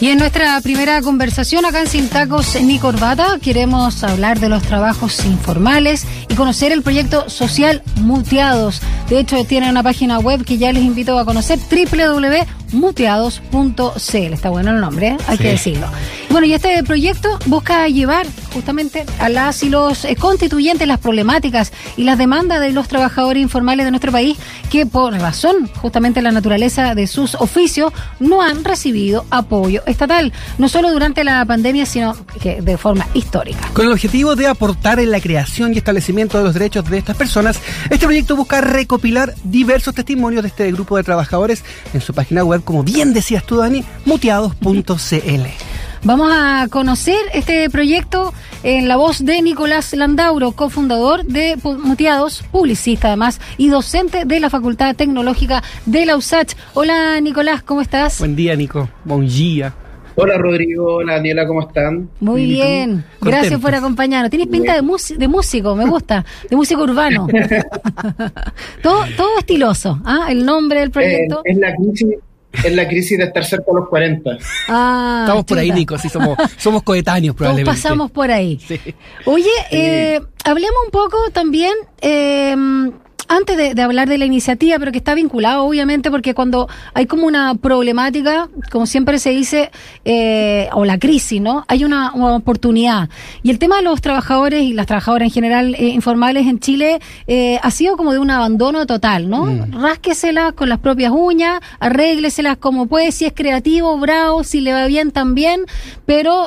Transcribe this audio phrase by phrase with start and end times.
[0.00, 4.62] Y en nuestra primera conversación acá en Sin Tacos ni Corbata queremos hablar de los
[4.62, 8.80] trabajos informales y conocer el proyecto social Muteados.
[9.10, 14.32] De hecho, tiene una página web que ya les invito a conocer, www.muteados.cl.
[14.32, 15.18] Está bueno el nombre, ¿eh?
[15.28, 15.86] hay que decirlo.
[16.30, 21.72] Bueno, y este proyecto busca llevar justamente a las y los eh, constituyentes las problemáticas
[21.96, 24.38] y las demandas de los trabajadores informales de nuestro país
[24.70, 30.68] que por razón justamente la naturaleza de sus oficios no han recibido apoyo estatal, no
[30.68, 33.68] solo durante la pandemia, sino que de forma histórica.
[33.72, 37.16] Con el objetivo de aportar en la creación y establecimiento de los derechos de estas
[37.16, 37.60] personas,
[37.90, 42.62] este proyecto busca recopilar diversos testimonios de este grupo de trabajadores en su página web,
[42.62, 45.69] como bien decías tú, Dani, muteados.cl.
[46.02, 48.32] Vamos a conocer este proyecto
[48.62, 54.48] en la voz de Nicolás Landauro, cofundador de Muteados, publicista además y docente de la
[54.48, 56.54] Facultad Tecnológica de la USACH.
[56.72, 58.18] Hola Nicolás, ¿cómo estás?
[58.18, 58.88] Buen día, Nico.
[59.04, 59.74] Buen día.
[60.16, 62.08] Hola Rodrigo, hola Daniela, ¿cómo están?
[62.20, 64.30] Muy bien, gracias por acompañarnos.
[64.30, 64.82] Tienes pinta de,
[65.18, 67.26] de músico, me gusta, de músico urbano.
[68.82, 70.28] todo, todo estiloso, ¿ah?
[70.30, 71.42] El nombre del proyecto.
[71.44, 72.16] es la crisis
[72.52, 74.38] es la crisis de estar cerca de los 40.
[74.68, 77.70] Ah, Estamos por ahí, Nico, sí, somos, somos coetáneos probablemente.
[77.70, 78.60] Todos pasamos por ahí.
[79.24, 81.72] Oye, eh, hablemos un poco también...
[82.00, 82.56] Eh,
[83.30, 87.28] antes de, hablar de la iniciativa, pero que está vinculado, obviamente, porque cuando hay como
[87.28, 89.70] una problemática, como siempre se dice,
[90.04, 91.64] eh, o la crisis, ¿no?
[91.68, 93.08] Hay una, oportunidad.
[93.44, 97.00] Y el tema de los trabajadores y las trabajadoras en general eh, informales en Chile
[97.28, 99.44] eh, ha sido como de un abandono total, ¿no?
[99.44, 99.80] Mm.
[99.80, 104.86] Rásqueselas con las propias uñas, arrégleselas como puede, si es creativo, bravo, si le va
[104.86, 105.66] bien también,
[106.04, 106.46] pero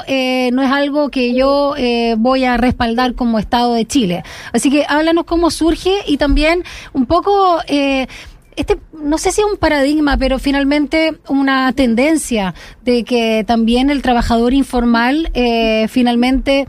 [0.52, 1.76] no es algo que yo
[2.18, 4.24] voy a respaldar como Estado de Chile.
[4.52, 7.60] Así que háblanos cómo surge y también un poco...
[7.68, 8.08] Eh,
[8.56, 14.04] este, no sé si es un paradigma, pero finalmente una tendencia de que también el
[14.04, 16.68] trabajador informal eh, finalmente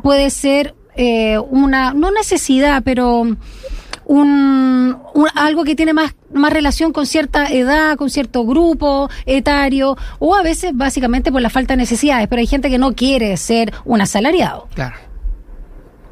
[0.00, 3.26] puede ser eh, una, no necesidad, pero
[4.06, 4.96] un,
[5.34, 10.42] algo que tiene más, más relación con cierta edad, con cierto grupo etario, o a
[10.42, 14.00] veces básicamente por la falta de necesidades, pero hay gente que no quiere ser un
[14.00, 14.68] asalariado.
[14.74, 14.96] Claro.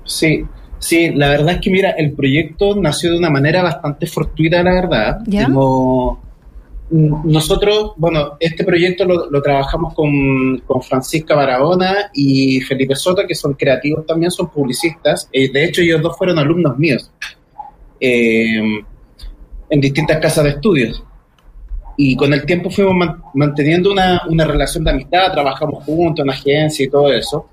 [0.04, 0.44] Sí,
[0.82, 4.72] Sí, la verdad es que mira, el proyecto nació de una manera bastante fortuita, la
[4.72, 5.18] verdad.
[6.90, 14.04] nosotros, bueno, este proyecto lo, trabajamos con, Francisca Barahona y Felipe Soto, que son creativos
[14.04, 15.28] también, son publicistas.
[15.32, 17.12] Eh, de hecho, ellos dos fueron alumnos míos
[18.00, 18.82] eh,
[19.70, 21.00] en distintas casas de estudios.
[21.96, 26.84] Y con el tiempo fuimos manteniendo una, una relación de amistad, trabajamos juntos en agencia
[26.84, 27.46] y todo eso.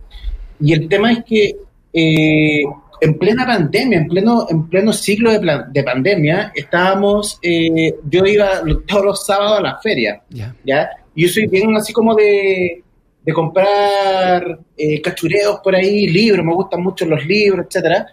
[0.60, 1.56] Y el tema es que
[1.94, 2.64] eh,
[3.02, 8.62] en plena pandemia, en pleno, en pleno ciclo de, de pandemia, estábamos, eh, yo iba
[8.88, 10.22] todos los sábados a la feria,
[10.64, 10.90] ¿ya?
[11.16, 12.84] Y yo soy bien así como de,
[13.24, 18.08] de comprar eh, cachureos por ahí, libros, me gustan mucho los libros, etcétera.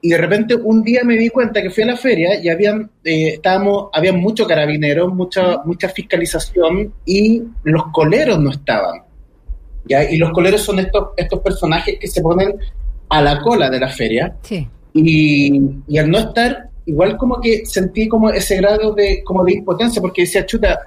[0.00, 2.90] Y de repente un día me di cuenta que fui a la feria y habían,
[3.02, 9.02] eh, estábamos, había muchos carabineros, mucha, mucha fiscalización y los coleros no estaban.
[9.86, 10.08] ¿ya?
[10.08, 12.54] Y los coleros son estos, estos personajes que se ponen
[13.08, 14.36] a la cola de la feria.
[14.92, 19.54] Y, y, al no estar, igual como que sentí como ese grado de, como de
[19.54, 20.78] impotencia, porque decía, chuta,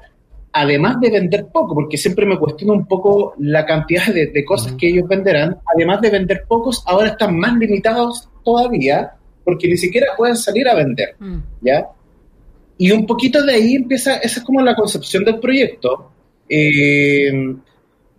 [0.54, 4.90] además de vender poco, porque siempre me cuestiono un poco la cantidad de, cosas que
[4.90, 9.12] ellos venderán, además de vender pocos, ahora están más limitados todavía,
[9.44, 11.38] porque ni siquiera pueden salir a vender, mm.
[11.62, 11.88] ¿ya?
[12.78, 16.12] Y un poquito de ahí empieza, esa es como la concepción del proyecto.
[16.50, 17.31] Eh,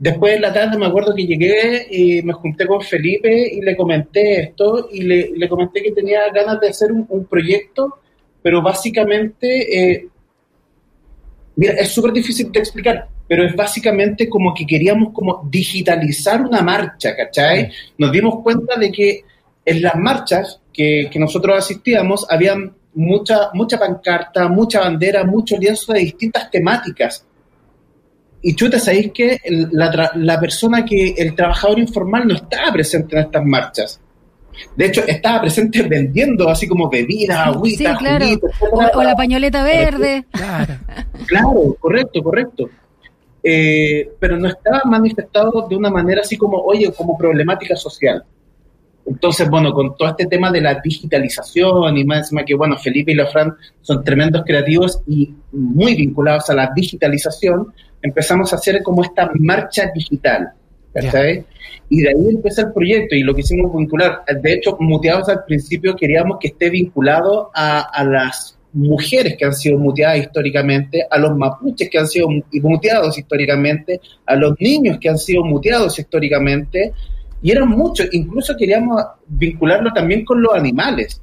[0.02, 3.76] Después de la tarde me acuerdo que llegué y me junté con Felipe y le
[3.76, 8.00] comenté esto y le, comenté que tenía ganas de hacer un, proyecto,
[8.42, 9.46] pero básicamente,
[9.92, 10.08] eh,
[11.54, 16.62] mira, es súper difícil de explicar, pero es básicamente como que queríamos como digitalizar una
[16.62, 17.70] marcha, ¿cachai?
[17.96, 19.20] Nos dimos cuenta de que
[19.64, 25.92] en las marchas que, que nosotros asistíamos habían mucha, mucha pancarta, mucha bandera, mucho lienzo
[25.92, 27.24] de distintas temáticas
[28.42, 29.38] y chuta, ¿sabéis que
[29.70, 34.00] la, la, persona que, el trabajador informal no estaba presente en estas marchas?
[34.76, 38.38] De hecho, estaba presente vendiendo así como bebida, agüita, sí,
[38.70, 40.24] o, la pañoleta verde.
[40.30, 40.74] Claro,
[41.26, 42.70] claro correcto, correcto.
[43.44, 48.24] Eh, pero no estaba manifestado de una manera así como, oye, como problemática social.
[49.04, 53.12] Entonces, bueno, con todo este tema de la digitalización y más encima que, bueno, Felipe
[53.12, 59.02] y Lafran son tremendos creativos y muy vinculados a la digitalización, empezamos a hacer como
[59.02, 60.52] esta marcha digital.
[61.00, 61.44] ¿sabes?
[61.88, 64.22] Y de ahí empezó el proyecto y lo quisimos vincular.
[64.42, 69.78] De hecho, muteados al principio queríamos que esté vinculado a, las mujeres que han sido
[69.78, 72.28] muteadas históricamente, a los mapuches que han sido
[72.62, 76.92] muteados históricamente, a los niños que han sido muteados históricamente,
[77.42, 81.20] y eran muchos, incluso queríamos vincularlo también con los animales,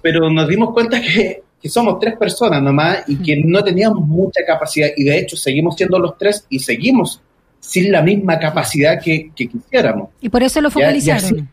[0.00, 4.88] pero nos dimos cuenta que, somos tres personas nomás y que no teníamos mucha capacidad,
[4.96, 7.20] y de hecho seguimos siendo los tres y seguimos
[7.60, 10.08] sin la misma capacidad que, quisiéramos.
[10.20, 11.48] Y por eso lo focalizaron.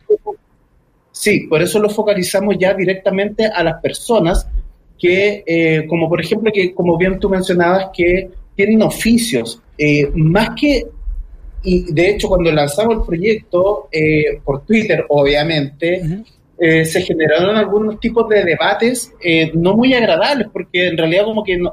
[1.12, 4.48] sí, por eso lo focalizamos ya directamente a las personas
[4.98, 10.50] que, eh, como por ejemplo, que como bien tú mencionabas, que tienen oficios, eh, más
[10.60, 10.86] que
[11.62, 16.22] y de hecho, cuando lanzamos el proyecto eh, por Twitter, obviamente,
[16.58, 21.44] eh, se generaron algunos tipos de debates eh, no muy agradables, porque en realidad como
[21.44, 21.72] que no,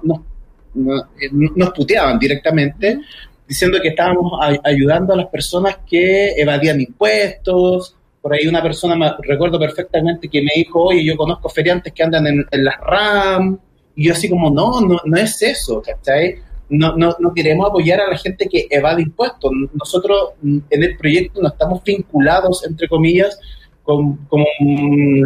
[0.73, 2.99] nos puteaban directamente,
[3.47, 7.95] diciendo que estábamos ayudando a las personas que evadían impuestos.
[8.21, 12.03] Por ahí una persona, me recuerdo perfectamente, que me dijo, oye, yo conozco feriantes que
[12.03, 13.57] andan en, en las RAM.
[13.95, 16.35] Y yo así como, no, no, no es eso, ¿cachai?
[16.69, 19.51] No, no, no, queremos apoyar a la gente que evade impuestos.
[19.73, 23.39] Nosotros mm, en el proyecto no estamos vinculados, entre comillas,
[23.83, 24.43] con, con,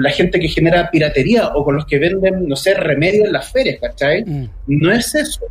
[0.02, 3.52] la gente que genera piratería o con los que venden, no sé, remedios en las
[3.52, 4.24] ferias, ¿cachai?
[4.24, 4.50] Mm.
[4.68, 5.42] No es eso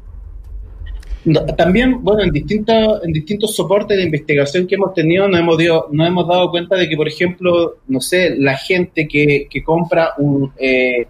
[1.57, 5.59] también, bueno, en distintos, en distintos soportes de investigación que hemos tenido, nos hemos,
[5.91, 10.15] nos hemos dado cuenta de que, por ejemplo, no sé, la gente que, que compra
[10.19, 11.07] un, eh,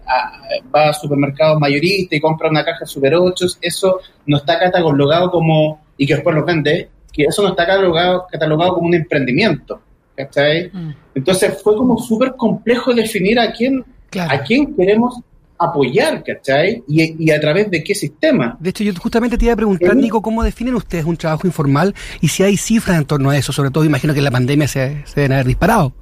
[0.73, 5.81] va a supermercados mayoristas y compra una caja Super 8, eso no está catalogado como,
[5.97, 9.81] y que después lo vende, que eso no está catalogado, catalogado como un emprendimiento.
[10.15, 10.69] ¿cachai?
[10.71, 10.91] Mm.
[11.15, 13.83] Entonces fue como súper complejo definir a quién,
[14.17, 15.19] a quién queremos
[15.61, 16.83] apoyar, ¿cachai?
[16.87, 18.57] Y, y, a través de qué sistema.
[18.59, 21.93] De hecho, yo justamente te iba a preguntar, Nico, ¿cómo definen ustedes un trabajo informal
[22.19, 23.53] y si hay cifras en torno a eso?
[23.53, 25.93] Sobre todo, imagino que la pandemia se, se deben haber disparado.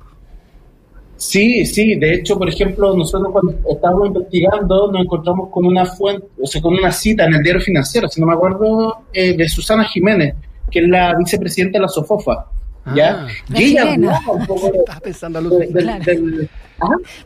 [1.19, 6.25] Sí, sí, de hecho, por ejemplo, nosotros cuando estábamos investigando nos encontramos con una fuente,
[6.41, 9.49] o sea, con una cita en el diario financiero, si no me acuerdo, eh, de
[9.49, 10.35] Susana Jiménez,
[10.71, 12.45] que es la vicepresidenta de la SOFOFA.
[12.95, 13.27] ¿Ya?
[13.27, 14.71] Ah, y ella un poco
[15.03, 15.39] pensando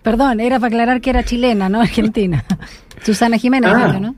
[0.01, 2.43] Perdón, era para aclarar que era chilena, no argentina.
[3.03, 3.99] Susana Jiménez, ah.
[3.99, 4.15] ¿no?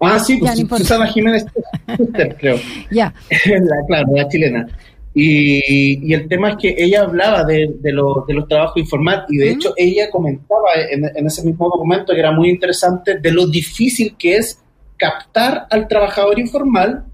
[0.00, 1.46] Ah, sí, pues, Susana Jiménez,
[2.38, 2.56] creo.
[2.90, 3.14] Ya.
[3.86, 4.66] claro, la chilena.
[5.14, 7.92] Y, y, el tema es que ella hablaba de, de,
[8.26, 12.18] de los trabajos informales y de hecho ella comentaba en, en, ese mismo documento que
[12.18, 14.58] era muy interesante de lo difícil que es
[14.96, 17.04] captar al trabajador informal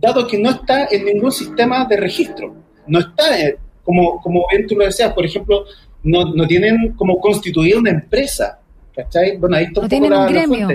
[0.00, 2.54] dado que no está en ningún sistema de registro.
[2.88, 5.64] No está, eh, como, como bien tú lo decías, por ejemplo,
[6.02, 8.58] no, no tienen como constituida una empresa.
[8.94, 9.36] ¿Cachai?
[9.36, 10.68] Bueno, ahí está no tienen un gremio.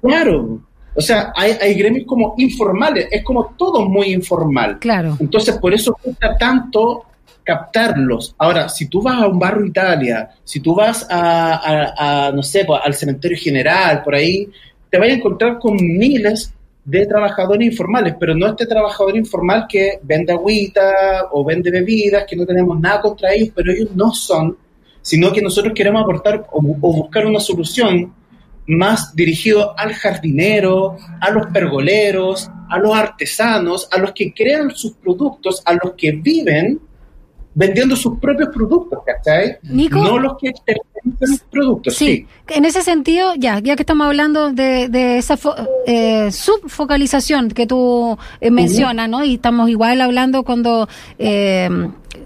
[0.00, 0.60] claro.
[0.94, 4.78] O sea, hay, hay, gremios como informales, es como todo muy informal.
[4.78, 5.16] Claro.
[5.20, 7.04] Entonces, por eso cuesta tanto
[7.46, 8.34] captarlos.
[8.38, 12.64] Ahora, si tú vas a un barrio Italia, si tú vas a, a, no sé,
[12.64, 14.48] pues, al cementerio general, por ahí,
[14.90, 16.52] te vas a encontrar con miles
[16.86, 22.36] de trabajadores informales, pero no este trabajador informal que vende agüita o vende bebidas, que
[22.36, 24.56] no tenemos nada contra ellos, pero ellos no son,
[25.02, 28.14] sino que nosotros queremos aportar o, buscar una solución
[28.68, 34.92] más dirigido al jardinero, a los pergoleros, a los artesanos, a los que crean sus
[34.92, 36.80] productos, a los que viven
[37.56, 39.56] vendiendo sus propios productos, ¿cachai?
[39.62, 40.52] no los que
[41.26, 41.94] sus productos.
[41.94, 42.26] Sí.
[42.48, 45.38] en ese sentido, ya, ya que estamos hablando de, de esa
[45.86, 49.24] eh, subfocalización que tú eh, mencionas, ¿no?
[49.24, 50.86] Y estamos igual hablando cuando
[51.18, 51.70] eh,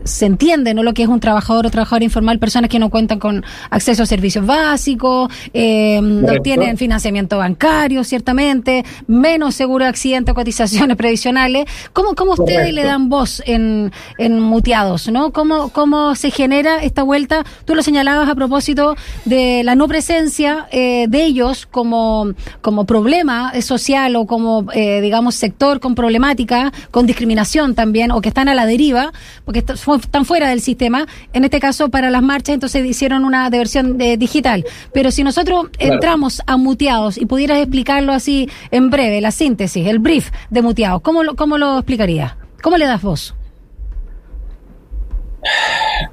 [0.05, 0.83] se entiende ¿no?
[0.83, 4.07] lo que es un trabajador o trabajador informal, personas que no cuentan con acceso a
[4.07, 11.67] servicios básicos, eh, no tienen financiamiento bancario, ciertamente, menos seguro de accidente cotizaciones previsionales.
[11.93, 15.09] ¿Cómo, cómo ustedes le dan voz en, en muteados?
[15.09, 15.33] ¿no?
[15.33, 17.45] ¿Cómo, ¿Cómo se genera esta vuelta?
[17.65, 23.53] Tú lo señalabas a propósito de la no presencia eh, de ellos como, como problema
[23.61, 28.55] social o como, eh, digamos, sector con problemática, con discriminación también, o que están a
[28.55, 29.13] la deriva,
[29.45, 33.99] porque están fuera del sistema, en este caso para las marchas, entonces hicieron una versión
[33.99, 34.65] de, digital.
[34.93, 39.99] Pero si nosotros entramos a muteados y pudieras explicarlo así en breve, la síntesis, el
[39.99, 42.35] brief de muteados, ¿cómo lo, cómo lo explicarías?
[42.63, 43.35] ¿Cómo le das voz?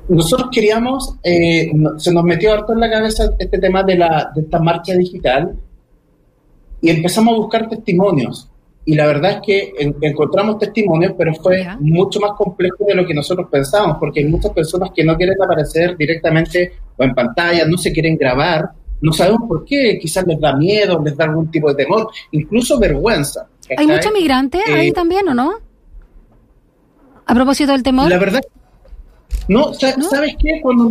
[0.07, 4.41] Nosotros queríamos, eh, se nos metió harto en la cabeza este tema de, la, de
[4.41, 5.55] esta marcha digital
[6.81, 8.49] y empezamos a buscar testimonios
[8.87, 13.13] y la verdad es que encontramos testimonios, pero fue mucho más complejo de lo que
[13.13, 17.77] nosotros pensábamos, porque hay muchas personas que no quieren aparecer directamente o en pantalla, no
[17.77, 18.69] se quieren grabar,
[19.01, 22.79] no sabemos por qué, quizás les da miedo, les da algún tipo de temor, incluso
[22.79, 23.49] vergüenza.
[23.75, 25.55] ¿Hay muchos migrantes ahí eh, también o no?
[27.25, 28.09] A propósito del temor.
[28.09, 28.41] La verdad,
[29.49, 30.61] No, ¿sabes qué?
[30.61, 30.89] Cuando,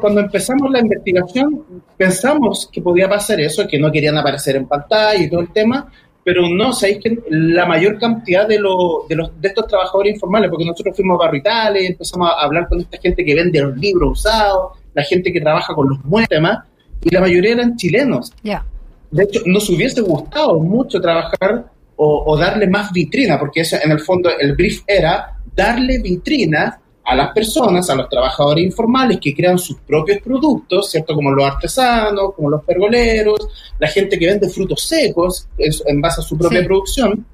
[0.00, 1.62] cuando empezamos la investigación
[1.96, 5.88] pensamos que podía pasar eso, que no querían aparecer en pantalla y todo el tema,
[6.26, 10.64] pero no, sabéis que la mayor cantidad de, de, los, de estos trabajadores informales, porque
[10.64, 15.04] nosotros fuimos barritales, empezamos a hablar con esta gente que vende los libros usados, la
[15.04, 16.64] gente que trabaja con los muebles y demás,
[17.00, 18.32] y la mayoría eran chilenos.
[18.42, 18.66] Ya.
[19.08, 24.00] De hecho, nos hubiese gustado mucho trabajar o, darle más vitrina, porque eso, en el
[24.00, 29.58] fondo el brief era darle vitrina a las personas, a los trabajadores informales que crean
[29.58, 31.14] sus propios productos, ¿cierto?
[31.14, 33.38] Como los artesanos, como los pergoleros,
[33.78, 37.24] la gente que vende frutos secos en base a su propia producción.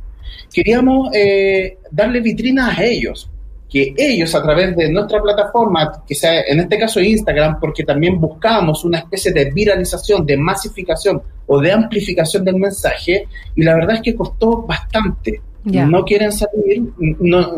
[0.53, 3.31] Queríamos eh, darle vitrina a ellos,
[3.71, 8.21] que ellos a través de nuestra plataforma, que sea en este caso Instagram, porque también
[8.21, 13.27] buscamos una especie de viralización, de masificación o de amplificación del mensaje,
[13.57, 15.41] y la verdad es que costó bastante.
[15.65, 17.55] No quieren salir, no,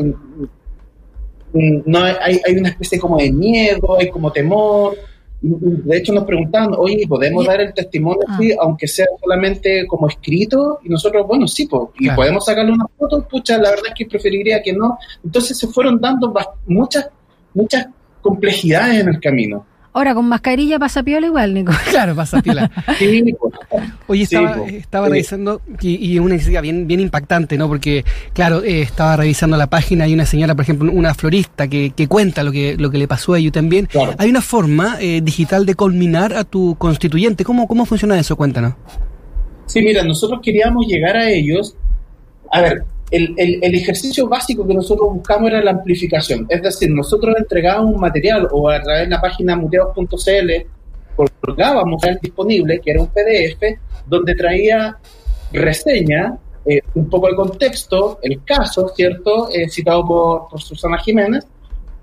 [1.54, 4.96] no hay, hay una especie como de miedo, hay como temor,
[5.46, 8.38] de hecho nos preguntaban, oye, ¿podemos dar el testimonio ah.
[8.60, 10.80] aunque sea solamente como escrito?
[10.82, 11.68] Y nosotros, bueno, sí,
[11.98, 14.98] y podemos sacarle una foto, pucha, la verdad es que preferiría que no.
[15.22, 16.32] Entonces se fueron dando
[16.66, 17.10] muchas,
[17.52, 17.88] muchas
[18.22, 19.66] complejidades en el camino.
[19.96, 21.72] Ahora, con mascarilla pasa piola igual, Nico.
[21.90, 22.68] Claro, pasa piola.
[24.08, 27.68] Oye, estaba, estaba revisando y, una historia bien, bien impactante, ¿no?
[27.68, 31.92] Porque, claro, eh, estaba revisando la página y una señora, por ejemplo, una florista que,
[31.94, 33.88] que cuenta lo que, lo que le pasó a ellos también.
[34.18, 37.44] Hay una forma eh, digital de culminar a tu constituyente.
[37.44, 38.34] ¿Cómo, ¿Cómo funciona eso?
[38.34, 38.74] Cuéntanos.
[39.66, 41.76] Sí, mira, nosotros queríamos llegar a ellos.
[42.50, 46.46] A ver, el, ejercicio básico que nosotros buscamos era la amplificación.
[46.48, 50.50] Es decir, nosotros entregábamos un material o a través de la página muteados.cl
[51.40, 54.96] colgábamos el disponible, que era un PDF, donde traía
[55.52, 59.48] reseña, eh, un poco el contexto, el caso, ¿cierto?
[59.52, 61.46] Eh, citado por, por, Susana Jiménez,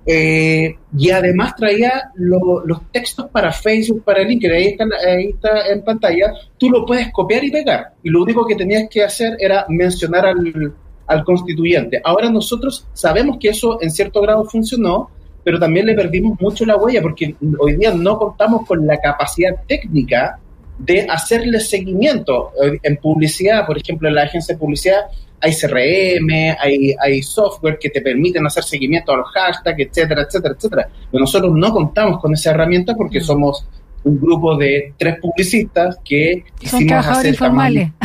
[0.05, 5.83] eh, y además traía los textos para Facebook, para LinkedIn, ahí está, ahí está en
[5.83, 9.65] pantalla, tú lo puedes copiar y pegar, y lo único que tenías que hacer era
[9.69, 10.73] mencionar al,
[11.11, 12.01] al constituyente.
[12.03, 15.09] Ahora nosotros sabemos que eso en cierto grado funcionó,
[15.43, 19.55] pero también le perdimos mucho la huella porque hoy día no contamos con la capacidad
[19.67, 20.39] técnica
[20.77, 22.51] de hacerle seguimiento.
[22.81, 25.01] En publicidad, por ejemplo, en la agencia de publicidad
[25.41, 30.55] hay CRM, hay, hay software que te permiten hacer seguimiento a los hashtags, etcétera, etcétera,
[30.55, 30.89] etcétera.
[31.11, 33.23] Pero nosotros no contamos con esa herramienta porque mm.
[33.23, 33.67] somos
[34.03, 37.91] un grupo de tres publicistas que Son trabajadores informales.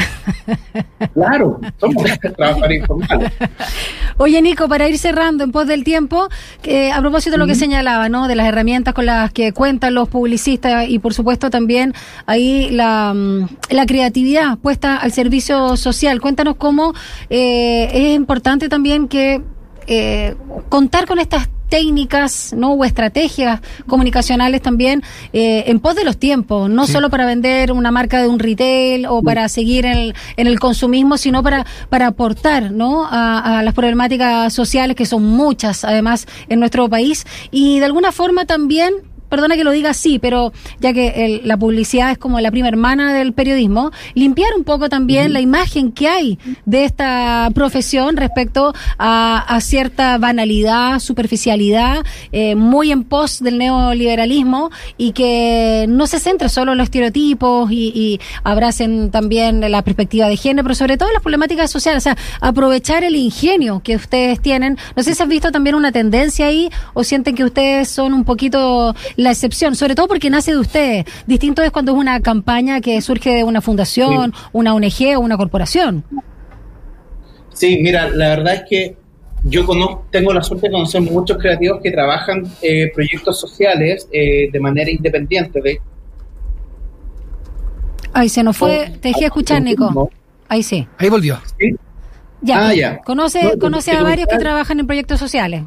[1.14, 2.04] Claro, somos
[2.36, 3.32] trabajadores informales.
[4.16, 6.28] Oye, Nico, para ir cerrando en pos del tiempo,
[6.92, 8.26] a propósito de lo que señalaba, ¿no?
[8.26, 11.94] De las herramientas con las que cuentan los publicistas y, por supuesto, también
[12.26, 16.20] ahí la, mm, la creatividad puesta al servicio social.
[16.20, 16.92] Cuéntanos cómo
[17.30, 19.42] eh, es importante también que
[19.86, 20.34] eh,
[20.68, 22.72] contar con estas técnicas ¿no?
[22.72, 27.90] o estrategias comunicacionales también eh, en pos de los tiempos, no solo para vender una
[27.90, 32.08] marca de un retail o para seguir en el, en el consumismo, sino para, para
[32.08, 33.06] aportar ¿no?
[33.06, 38.12] a, a, las problemáticas sociales, que son muchas además en nuestro país, y de alguna
[38.12, 38.94] forma también
[39.28, 43.14] perdona que lo diga así, pero ya que la publicidad es como la prima hermana
[43.14, 49.58] del periodismo, limpiar un poco también la imagen que hay de esta profesión respecto a,
[49.60, 56.72] cierta banalidad, superficialidad, eh, muy en pos del neoliberalismo y que no se centre solo
[56.72, 61.22] en los estereotipos y, y abracen también la perspectiva de género, pero sobre todo las
[61.22, 64.78] problemáticas sociales, o sea, aprovechar el ingenio que ustedes tienen.
[64.94, 68.24] No sé si has visto también una tendencia ahí o sienten que ustedes son un
[68.24, 71.04] poquito la excepción, sobre todo porque nace de ustedes.
[71.26, 75.36] Distinto es cuando es una campaña que surge de una fundación, una ONG o una
[75.36, 76.04] corporación.
[77.52, 78.96] Sí, mira, la verdad es que
[79.44, 84.50] yo conozco, tengo la suerte de conocer muchos creativos que trabajan eh, proyectos sociales eh,
[84.52, 85.60] de manera independiente.
[85.62, 85.80] De,
[88.12, 88.92] Ay, se nos fue.
[89.00, 90.10] Te dejé escuchar, Nico.
[90.48, 90.86] Ahí sí.
[90.98, 91.38] Ahí volvió.
[92.42, 92.98] Ya, ah, ya.
[92.98, 95.62] Conoce, conoce a varios que trabajan en proyectos sociales,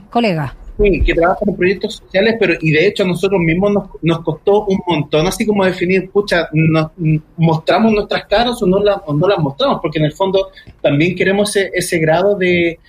[0.79, 4.21] colega que trabajan en proyectos sociales, pero y de hecho a nosotros mismos nos, nos
[4.21, 6.91] costó un montón, así como definir, escucha, nos,
[7.38, 10.50] mostramos nuestras caras o no, no las mostramos, porque en el fondo
[10.81, 12.79] también queremos ese, grado de,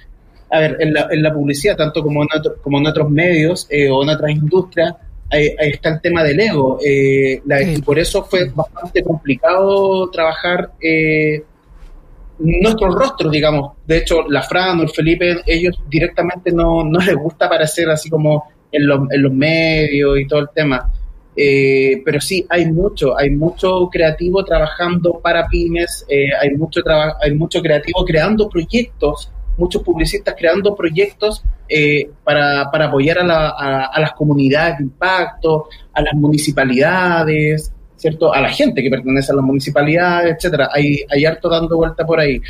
[0.50, 2.28] a ver, en la, en la publicidad, tanto como en,
[2.62, 4.94] como en otros medios eh, o en otras industrias,
[5.30, 6.78] ahí, está el tema del ego.
[6.85, 11.44] Eh, y por eso fue bastante complicado trabajar eh,
[12.40, 13.73] nuestros rostros, digamos.
[13.87, 18.09] De hecho, la Fran o el Felipe, ellos directamente no, no les gusta aparecer así
[18.11, 20.90] como en, en los medios y todo el tema.
[21.37, 26.80] Eh, pero sí, hay mucho, hay mucho creativo trabajando para pymes, eh, hay, mucho
[27.23, 33.49] hay mucho creativo creando proyectos, muchos publicistas creando proyectos eh, para, para, apoyar a, la,
[33.49, 38.33] a, las comunidades de impacto, a las municipalidades, ¿cierto?
[38.33, 40.71] A la gente que pertenece a las municipalidades, etcétera.
[40.73, 42.40] Hay, hay harto dando vuelta por ahí.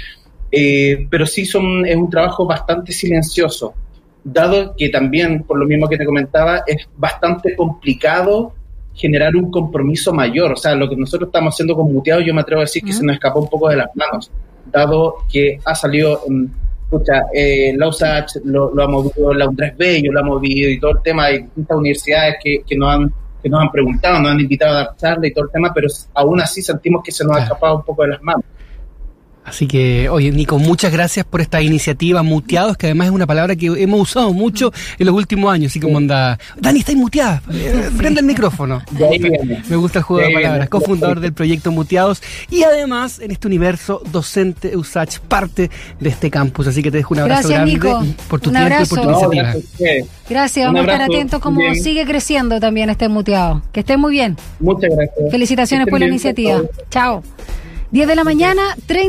[0.52, 3.74] Eh, pero sí son, es un trabajo bastante silencioso,
[4.22, 8.54] dado que también, por lo mismo que te comentaba, es bastante complicado
[8.94, 10.52] generar un compromiso mayor.
[10.52, 12.92] O sea, lo que nosotros estamos haciendo con Muteados, yo me atrevo a decir que
[12.92, 14.30] se nos escapó un poco de las manos,
[14.70, 16.22] dado que ha salido,
[16.84, 20.92] escucha, eh, la USACH lo, ha movido, la Andrés Bello lo ha movido y todo
[20.92, 24.40] el tema, hay distintas universidades que, que nos han que nos han preguntado, nos han
[24.40, 27.36] invitado a dar charla y todo el tema, pero aún así sentimos que se nos
[27.36, 28.44] ha escapado un poco de las manos.
[29.50, 33.56] Así que, oye, Nico, muchas gracias por esta iniciativa, muteados, que además es una palabra
[33.56, 37.90] que hemos usado mucho en los últimos años, así como anda, Dani, estáis muteada, eh,
[37.98, 38.80] prende el micrófono.
[39.68, 44.00] Me gusta el juego de palabras, cofundador del proyecto Muteados y además en este universo
[44.12, 48.24] docente USACH, parte de este campus, así que te dejo un abrazo gracias, grande Nico.
[48.28, 48.94] por tu un tiempo abrazo.
[48.94, 50.08] y por tu iniciativa.
[50.28, 53.62] gracias, vamos a estar atentos como sigue creciendo también este muteado.
[53.72, 54.36] Que estén muy bien.
[54.60, 55.30] Muchas gracias.
[55.32, 56.60] Felicitaciones por la iniciativa.
[56.88, 57.24] Chao.
[57.92, 58.98] 10 de la mañana, 30